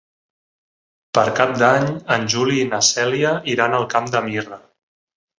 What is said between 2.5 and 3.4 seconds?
i na Cèlia